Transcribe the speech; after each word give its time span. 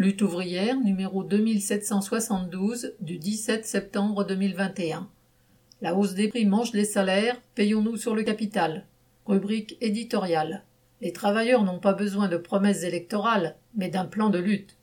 Lutte 0.00 0.22
ouvrière 0.22 0.80
numéro 0.80 1.22
2772 1.24 2.94
du 3.00 3.18
17 3.18 3.66
septembre 3.66 4.24
2021. 4.24 5.06
La 5.82 5.94
hausse 5.94 6.14
des 6.14 6.28
prix 6.28 6.46
mange 6.46 6.72
les 6.72 6.86
salaires, 6.86 7.38
payons-nous 7.54 7.98
sur 7.98 8.14
le 8.14 8.22
capital. 8.22 8.86
Rubrique 9.26 9.76
éditoriale. 9.82 10.64
Les 11.02 11.12
travailleurs 11.12 11.64
n'ont 11.64 11.80
pas 11.80 11.92
besoin 11.92 12.28
de 12.28 12.38
promesses 12.38 12.82
électorales, 12.82 13.56
mais 13.74 13.90
d'un 13.90 14.06
plan 14.06 14.30
de 14.30 14.38
lutte. 14.38 14.78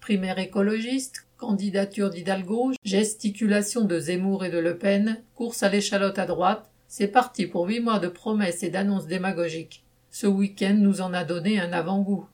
Primaire 0.00 0.40
écologiste, 0.40 1.28
candidature 1.36 2.10
d'Hidalgo, 2.10 2.72
gesticulation 2.82 3.84
de 3.84 4.00
Zemmour 4.00 4.44
et 4.44 4.50
de 4.50 4.58
Le 4.58 4.76
Pen, 4.76 5.22
course 5.36 5.62
à 5.62 5.68
l'échalote 5.68 6.18
à 6.18 6.26
droite, 6.26 6.68
c'est 6.88 7.06
parti 7.06 7.46
pour 7.46 7.68
huit 7.68 7.78
mois 7.78 8.00
de 8.00 8.08
promesses 8.08 8.64
et 8.64 8.70
d'annonces 8.70 9.06
démagogiques. 9.06 9.84
Ce 10.10 10.26
week-end 10.26 10.74
nous 10.76 11.00
en 11.00 11.14
a 11.14 11.22
donné 11.22 11.60
un 11.60 11.72
avant-goût. 11.72 12.26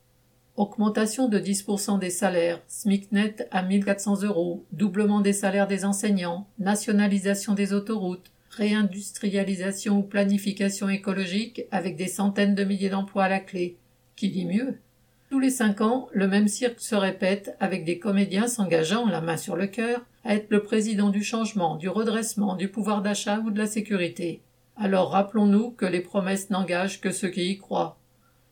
Augmentation 0.58 1.28
de 1.28 1.38
10% 1.38 2.00
des 2.00 2.10
salaires, 2.10 2.60
SMIC 2.66 3.12
net 3.12 3.46
à 3.52 3.62
1400 3.62 4.24
euros, 4.24 4.64
doublement 4.72 5.20
des 5.20 5.32
salaires 5.32 5.68
des 5.68 5.84
enseignants, 5.84 6.48
nationalisation 6.58 7.54
des 7.54 7.72
autoroutes, 7.72 8.32
réindustrialisation 8.50 10.00
ou 10.00 10.02
planification 10.02 10.88
écologique 10.88 11.62
avec 11.70 11.94
des 11.94 12.08
centaines 12.08 12.56
de 12.56 12.64
milliers 12.64 12.88
d'emplois 12.88 13.26
à 13.26 13.28
la 13.28 13.38
clé. 13.38 13.76
Qui 14.16 14.30
dit 14.30 14.46
mieux? 14.46 14.80
Tous 15.30 15.38
les 15.38 15.50
cinq 15.50 15.80
ans, 15.80 16.08
le 16.12 16.26
même 16.26 16.48
cirque 16.48 16.80
se 16.80 16.96
répète 16.96 17.54
avec 17.60 17.84
des 17.84 18.00
comédiens 18.00 18.48
s'engageant, 18.48 19.06
la 19.06 19.20
main 19.20 19.36
sur 19.36 19.54
le 19.54 19.68
cœur, 19.68 20.04
à 20.24 20.34
être 20.34 20.50
le 20.50 20.64
président 20.64 21.10
du 21.10 21.22
changement, 21.22 21.76
du 21.76 21.88
redressement, 21.88 22.56
du 22.56 22.66
pouvoir 22.66 23.02
d'achat 23.02 23.38
ou 23.46 23.52
de 23.52 23.58
la 23.58 23.68
sécurité. 23.68 24.40
Alors 24.76 25.12
rappelons-nous 25.12 25.70
que 25.70 25.86
les 25.86 26.00
promesses 26.00 26.50
n'engagent 26.50 27.00
que 27.00 27.12
ceux 27.12 27.28
qui 27.28 27.48
y 27.48 27.58
croient. 27.58 27.96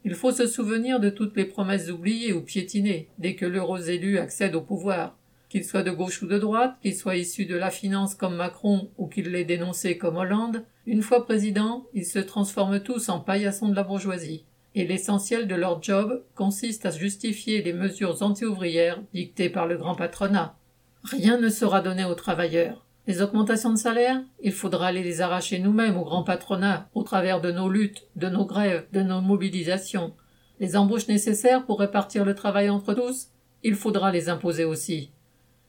Il 0.06 0.14
faut 0.14 0.30
se 0.30 0.46
souvenir 0.46 1.00
de 1.00 1.10
toutes 1.10 1.36
les 1.36 1.46
promesses 1.46 1.90
oubliées 1.90 2.32
ou 2.32 2.40
piétinées 2.40 3.08
dès 3.18 3.34
que 3.34 3.44
l'heureux 3.44 3.90
élu 3.90 4.18
accède 4.18 4.54
au 4.54 4.60
pouvoir. 4.60 5.18
Qu'il 5.48 5.64
soit 5.64 5.82
de 5.82 5.90
gauche 5.90 6.22
ou 6.22 6.28
de 6.28 6.38
droite, 6.38 6.76
qu'il 6.80 6.94
soit 6.94 7.16
issu 7.16 7.44
de 7.44 7.56
la 7.56 7.72
finance 7.72 8.14
comme 8.14 8.36
Macron 8.36 8.88
ou 8.98 9.08
qu'il 9.08 9.32
l'ait 9.32 9.44
dénoncé 9.44 9.98
comme 9.98 10.16
Hollande, 10.16 10.62
une 10.86 11.02
fois 11.02 11.24
président, 11.24 11.86
ils 11.92 12.06
se 12.06 12.20
transforment 12.20 12.78
tous 12.78 13.08
en 13.08 13.18
paillassons 13.18 13.68
de 13.68 13.74
la 13.74 13.82
bourgeoisie. 13.82 14.44
Et 14.76 14.86
l'essentiel 14.86 15.48
de 15.48 15.56
leur 15.56 15.82
job 15.82 16.22
consiste 16.36 16.86
à 16.86 16.92
justifier 16.92 17.60
les 17.60 17.72
mesures 17.72 18.22
anti-ouvrières 18.22 19.02
dictées 19.12 19.50
par 19.50 19.66
le 19.66 19.76
grand 19.76 19.96
patronat. 19.96 20.56
Rien 21.02 21.36
ne 21.36 21.48
sera 21.48 21.80
donné 21.80 22.04
aux 22.04 22.14
travailleurs. 22.14 22.85
Les 23.06 23.22
augmentations 23.22 23.72
de 23.72 23.78
salaire, 23.78 24.20
il 24.42 24.52
faudra 24.52 24.88
aller 24.88 25.04
les 25.04 25.20
arracher 25.20 25.60
nous-mêmes 25.60 25.96
au 25.96 26.02
grand 26.02 26.24
patronat, 26.24 26.88
au 26.92 27.04
travers 27.04 27.40
de 27.40 27.52
nos 27.52 27.68
luttes, 27.68 28.08
de 28.16 28.28
nos 28.28 28.44
grèves, 28.44 28.86
de 28.92 29.00
nos 29.00 29.20
mobilisations. 29.20 30.12
Les 30.58 30.76
embauches 30.76 31.06
nécessaires 31.06 31.64
pour 31.66 31.78
répartir 31.78 32.24
le 32.24 32.34
travail 32.34 32.68
entre 32.68 32.94
tous, 32.94 33.28
il 33.62 33.76
faudra 33.76 34.10
les 34.10 34.28
imposer 34.28 34.64
aussi. 34.64 35.12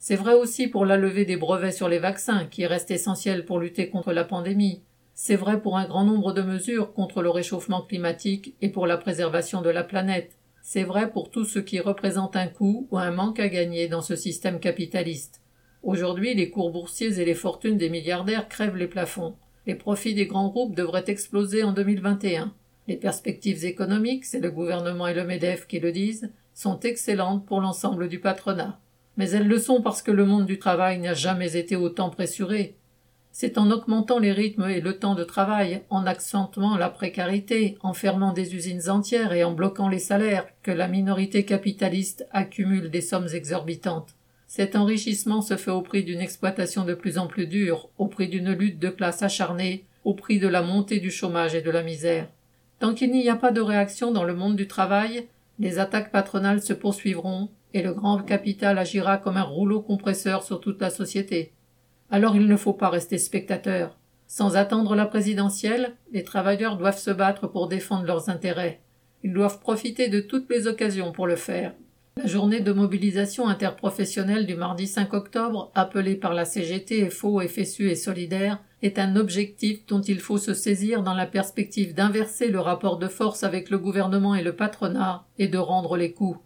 C'est 0.00 0.16
vrai 0.16 0.34
aussi 0.34 0.66
pour 0.66 0.84
la 0.84 0.96
levée 0.96 1.24
des 1.24 1.36
brevets 1.36 1.70
sur 1.70 1.88
les 1.88 2.00
vaccins, 2.00 2.46
qui 2.46 2.66
reste 2.66 2.90
essentiel 2.90 3.44
pour 3.44 3.60
lutter 3.60 3.88
contre 3.88 4.12
la 4.12 4.24
pandémie. 4.24 4.82
C'est 5.14 5.36
vrai 5.36 5.60
pour 5.60 5.76
un 5.76 5.86
grand 5.86 6.04
nombre 6.04 6.32
de 6.32 6.42
mesures 6.42 6.92
contre 6.92 7.22
le 7.22 7.30
réchauffement 7.30 7.82
climatique 7.82 8.56
et 8.62 8.68
pour 8.68 8.88
la 8.88 8.96
préservation 8.96 9.62
de 9.62 9.70
la 9.70 9.84
planète. 9.84 10.36
C'est 10.60 10.84
vrai 10.84 11.10
pour 11.10 11.30
tout 11.30 11.44
ce 11.44 11.60
qui 11.60 11.78
représente 11.78 12.34
un 12.34 12.48
coût 12.48 12.88
ou 12.90 12.98
un 12.98 13.12
manque 13.12 13.38
à 13.38 13.48
gagner 13.48 13.86
dans 13.86 14.02
ce 14.02 14.16
système 14.16 14.58
capitaliste. 14.58 15.40
Aujourd'hui, 15.88 16.34
les 16.34 16.50
cours 16.50 16.70
boursiers 16.70 17.18
et 17.18 17.24
les 17.24 17.34
fortunes 17.34 17.78
des 17.78 17.88
milliardaires 17.88 18.50
crèvent 18.50 18.76
les 18.76 18.88
plafonds. 18.88 19.36
Les 19.64 19.74
profits 19.74 20.12
des 20.12 20.26
grands 20.26 20.48
groupes 20.48 20.74
devraient 20.74 21.06
exploser 21.06 21.62
en 21.62 21.72
2021. 21.72 22.52
Les 22.88 22.98
perspectives 22.98 23.64
économiques, 23.64 24.26
c'est 24.26 24.40
le 24.40 24.50
gouvernement 24.50 25.06
et 25.06 25.14
le 25.14 25.24
MEDEF 25.24 25.66
qui 25.66 25.80
le 25.80 25.90
disent, 25.90 26.30
sont 26.52 26.78
excellentes 26.80 27.46
pour 27.46 27.62
l'ensemble 27.62 28.10
du 28.10 28.20
patronat. 28.20 28.78
Mais 29.16 29.30
elles 29.30 29.48
le 29.48 29.58
sont 29.58 29.80
parce 29.80 30.02
que 30.02 30.10
le 30.10 30.26
monde 30.26 30.44
du 30.44 30.58
travail 30.58 30.98
n'a 30.98 31.14
jamais 31.14 31.56
été 31.56 31.74
autant 31.74 32.10
pressuré. 32.10 32.76
C'est 33.32 33.56
en 33.56 33.70
augmentant 33.70 34.18
les 34.18 34.32
rythmes 34.32 34.68
et 34.68 34.82
le 34.82 34.98
temps 34.98 35.14
de 35.14 35.24
travail, 35.24 35.84
en 35.88 36.04
accentuant 36.04 36.76
la 36.76 36.90
précarité, 36.90 37.78
en 37.80 37.94
fermant 37.94 38.34
des 38.34 38.54
usines 38.54 38.90
entières 38.90 39.32
et 39.32 39.42
en 39.42 39.52
bloquant 39.52 39.88
les 39.88 40.00
salaires 40.00 40.48
que 40.62 40.70
la 40.70 40.86
minorité 40.86 41.46
capitaliste 41.46 42.26
accumule 42.30 42.90
des 42.90 43.00
sommes 43.00 43.28
exorbitantes. 43.32 44.17
Cet 44.48 44.76
enrichissement 44.76 45.42
se 45.42 45.58
fait 45.58 45.70
au 45.70 45.82
prix 45.82 46.02
d'une 46.04 46.22
exploitation 46.22 46.86
de 46.86 46.94
plus 46.94 47.18
en 47.18 47.26
plus 47.26 47.46
dure, 47.46 47.90
au 47.98 48.06
prix 48.06 48.28
d'une 48.28 48.52
lutte 48.52 48.78
de 48.78 48.88
classe 48.88 49.22
acharnée, 49.22 49.84
au 50.04 50.14
prix 50.14 50.38
de 50.38 50.48
la 50.48 50.62
montée 50.62 51.00
du 51.00 51.10
chômage 51.10 51.54
et 51.54 51.60
de 51.60 51.70
la 51.70 51.82
misère. 51.82 52.28
Tant 52.78 52.94
qu'il 52.94 53.12
n'y 53.12 53.28
a 53.28 53.36
pas 53.36 53.52
de 53.52 53.60
réaction 53.60 54.10
dans 54.10 54.24
le 54.24 54.34
monde 54.34 54.56
du 54.56 54.66
travail, 54.66 55.28
les 55.58 55.78
attaques 55.78 56.10
patronales 56.10 56.62
se 56.62 56.72
poursuivront 56.72 57.50
et 57.74 57.82
le 57.82 57.92
grand 57.92 58.20
capital 58.20 58.78
agira 58.78 59.18
comme 59.18 59.36
un 59.36 59.42
rouleau 59.42 59.82
compresseur 59.82 60.42
sur 60.42 60.62
toute 60.62 60.80
la 60.80 60.88
société. 60.88 61.52
Alors 62.10 62.34
il 62.34 62.46
ne 62.46 62.56
faut 62.56 62.72
pas 62.72 62.88
rester 62.88 63.18
spectateur. 63.18 63.98
Sans 64.26 64.56
attendre 64.56 64.94
la 64.94 65.04
présidentielle, 65.04 65.94
les 66.10 66.24
travailleurs 66.24 66.78
doivent 66.78 66.98
se 66.98 67.10
battre 67.10 67.48
pour 67.48 67.68
défendre 67.68 68.06
leurs 68.06 68.30
intérêts. 68.30 68.80
Ils 69.24 69.34
doivent 69.34 69.60
profiter 69.60 70.08
de 70.08 70.20
toutes 70.20 70.48
les 70.48 70.66
occasions 70.66 71.12
pour 71.12 71.26
le 71.26 71.36
faire. 71.36 71.74
La 72.18 72.26
journée 72.26 72.58
de 72.58 72.72
mobilisation 72.72 73.46
interprofessionnelle 73.46 74.44
du 74.44 74.56
mardi 74.56 74.88
5 74.88 75.14
octobre, 75.14 75.70
appelée 75.76 76.16
par 76.16 76.34
la 76.34 76.44
CGT, 76.44 77.10
FO, 77.10 77.40
FSU 77.46 77.90
et 77.90 77.94
Solidaire, 77.94 78.58
est 78.82 78.98
un 78.98 79.14
objectif 79.14 79.86
dont 79.86 80.00
il 80.00 80.18
faut 80.18 80.36
se 80.36 80.52
saisir 80.52 81.04
dans 81.04 81.14
la 81.14 81.26
perspective 81.26 81.94
d'inverser 81.94 82.48
le 82.48 82.58
rapport 82.58 82.98
de 82.98 83.06
force 83.06 83.44
avec 83.44 83.70
le 83.70 83.78
gouvernement 83.78 84.34
et 84.34 84.42
le 84.42 84.56
patronat 84.56 85.26
et 85.38 85.46
de 85.46 85.58
rendre 85.58 85.96
les 85.96 86.10
coups. 86.10 86.40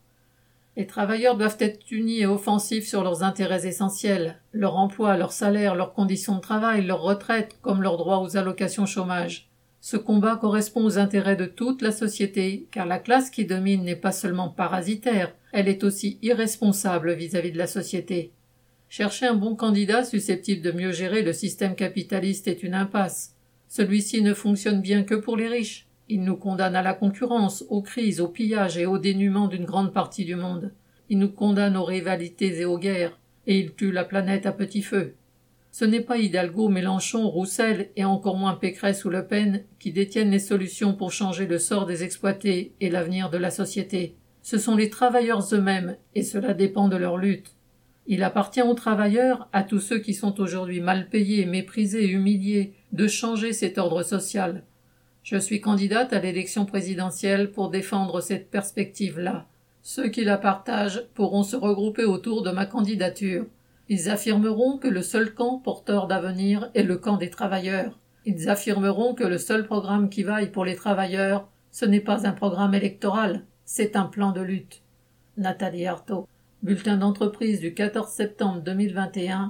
Les 0.77 0.87
travailleurs 0.87 1.39
doivent 1.39 1.57
être 1.59 1.91
unis 1.91 2.21
et 2.21 2.27
offensifs 2.27 2.87
sur 2.87 3.03
leurs 3.03 3.23
intérêts 3.23 3.67
essentiels, 3.67 4.43
leur 4.53 4.77
emploi, 4.77 5.17
leur 5.17 5.33
salaire, 5.33 5.75
leurs 5.75 5.95
conditions 5.95 6.35
de 6.35 6.41
travail, 6.43 6.85
leur 6.85 7.01
retraite, 7.01 7.57
comme 7.63 7.81
leur 7.81 7.97
droit 7.97 8.19
aux 8.19 8.37
allocations 8.37 8.85
chômage. 8.85 9.49
Ce 9.81 9.97
combat 9.97 10.37
correspond 10.37 10.85
aux 10.85 10.99
intérêts 10.99 11.35
de 11.35 11.47
toute 11.47 11.81
la 11.81 11.93
société, 11.93 12.69
car 12.71 12.85
la 12.85 12.99
classe 12.99 13.31
qui 13.31 13.47
domine 13.47 13.85
n'est 13.85 13.97
pas 13.97 14.13
seulement 14.13 14.51
parasitaire, 14.51 15.33
elle 15.53 15.69
est 15.69 15.85
aussi 15.85 16.19
irresponsable 16.23 17.13
vis-à-vis 17.13 17.53
de 17.53 17.59
la 17.59 17.67
société. 17.67 18.33
Chercher 18.89 19.27
un 19.27 19.35
bon 19.35 19.55
candidat 19.55 20.05
susceptible 20.05 20.63
de 20.63 20.73
mieux 20.73 20.93
gérer 20.93 21.23
le 21.23 21.33
système 21.33 21.75
capitaliste 21.75 22.49
est 22.49 22.63
une 22.63 22.75
impasse. 22.75 23.37
Celui-ci 23.69 24.21
ne 24.23 24.35
fonctionne 24.35 24.83
bien 24.83 25.03
que 25.03 25.15
pour 25.15 25.37
les 25.37 25.49
riches. 25.49 25.87
Il 26.09 26.25
nous 26.25 26.37
condamne 26.37 26.77
à 26.77 26.83
la 26.83 26.93
concurrence, 26.93 27.65
aux 27.71 27.81
crises, 27.81 28.21
au 28.21 28.29
pillage 28.29 28.77
et 28.77 28.85
au 28.85 28.99
dénuement 28.99 29.49
d'une 29.49 29.65
grande 29.65 29.95
partie 29.95 30.25
du 30.25 30.35
monde. 30.35 30.73
Il 31.09 31.19
nous 31.19 31.31
condamne 31.31 31.77
aux 31.77 31.85
rivalités 31.85 32.59
et 32.61 32.65
aux 32.65 32.79
guerres, 32.79 33.19
et 33.47 33.59
il 33.59 33.75
tue 33.75 33.93
la 33.93 34.05
planète 34.05 34.45
à 34.45 34.53
petit 34.53 34.83
feu. 34.83 35.15
Ce 35.71 35.87
n'est 35.87 36.03
pas 36.03 36.19
Hidalgo, 36.19 36.69
Mélenchon, 36.69 37.27
Roussel 37.31 37.89
et 37.97 38.05
encore 38.05 38.37
moins 38.37 38.55
Pécresse 38.55 39.07
ou 39.07 39.11
Le 39.11 39.27
Pen 39.27 39.65
qui 39.79 39.91
détiennent 39.91 40.31
les 40.31 40.39
solutions 40.39 40.93
pour 40.93 41.13
changer 41.13 41.47
le 41.47 41.59
sort 41.59 41.87
des 41.87 42.05
exploités 42.05 42.73
et 42.81 42.91
l'avenir 42.91 43.31
de 43.31 43.39
la 43.39 43.51
société. 43.51 44.15
Ce 44.43 44.59
sont 44.59 44.77
les 44.77 44.91
travailleurs 44.91 45.43
eux-mêmes, 45.55 45.97
et 46.15 46.23
cela 46.23 46.53
dépend 46.53 46.89
de 46.89 46.97
leur 46.97 47.17
lutte. 47.17 47.55
Il 48.09 48.25
appartient 48.25 48.63
aux 48.63 48.75
travailleurs, 48.75 49.49
à 49.53 49.63
tous 49.63 49.79
ceux 49.79 50.01
qui 50.01 50.15
sont 50.15 50.41
aujourd'hui 50.41 50.81
mal 50.81 51.09
payés, 51.09 51.47
méprisés, 51.47 52.09
humiliés, 52.09 52.75
de 52.91 53.07
changer 53.07 53.53
cet 53.53 53.79
ordre 53.79 54.03
social. 54.03 54.65
Je 55.23 55.37
suis 55.37 55.61
candidate 55.61 56.13
à 56.13 56.19
l'élection 56.19 56.67
présidentielle 56.67 57.53
pour 57.53 57.71
défendre 57.71 58.21
cette 58.21 58.51
perspective-là. 58.51 59.47
Ceux 59.83 60.09
qui 60.09 60.25
la 60.25 60.37
partagent 60.37 61.05
pourront 61.15 61.45
se 61.45 61.55
regrouper 61.55 62.05
autour 62.05 62.43
de 62.43 62.51
ma 62.51 62.67
candidature. 62.67 63.47
Ils 63.89 64.11
affirmeront 64.11 64.79
que 64.79 64.89
le 64.89 65.03
seul 65.03 65.33
camp 65.33 65.59
porteur 65.59 66.09
d'avenir 66.09 66.71
est 66.75 66.83
le 66.83 66.97
camp 66.97 67.17
des 67.17 67.31
travailleurs. 67.31 67.99
Ils 68.27 68.49
affirmeront 68.49 69.15
que 69.15 69.25
le 69.25 69.39
seul 69.39 69.65
programme 69.65 70.09
qui 70.09 70.25
vaille 70.25 70.51
pour 70.51 70.65
les 70.65 70.77
travailleurs, 70.77 71.49
ce 71.71 71.85
n'est 71.85 72.01
pas 72.01 72.27
un 72.27 72.33
programme 72.33 72.75
électoral, 72.75 73.45
c'est 73.65 73.97
un 73.97 74.05
plan 74.05 74.33
de 74.33 74.41
lutte. 74.41 74.83
Nathalie 75.37 75.87
Artaud. 75.87 76.29
Bulletin 76.63 76.97
d'entreprise 76.97 77.61
du 77.61 77.75
14 77.75 78.09
septembre 78.09 78.61
2021. 78.63 79.41